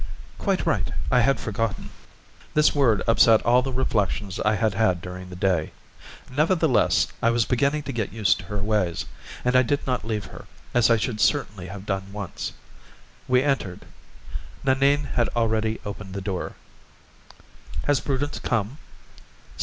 [0.39, 0.89] "Quite right.
[1.11, 1.91] I had forgotten."
[2.55, 5.73] This word upset all the reflections I had had during the day.
[6.35, 9.05] Nevertheless, I was beginning to get used to her ways,
[9.45, 12.51] and I did not leave her, as I should certainly have done once.
[13.27, 13.85] We entered.
[14.63, 16.53] Nanine had already opened the door.
[17.85, 18.79] "Has Prudence come?"